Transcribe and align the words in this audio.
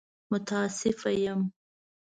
متاسفه 0.33 1.09
يم! 1.11 1.51